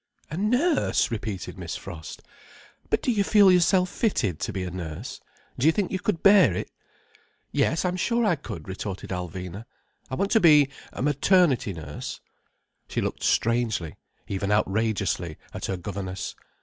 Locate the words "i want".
10.09-10.31